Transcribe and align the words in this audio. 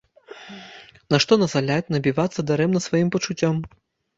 Нашто 1.15 1.33
назаляць, 1.43 1.87
набівацца 1.97 2.47
дарэмна 2.53 2.79
сваім 2.87 3.07
пачуццём! 3.19 3.65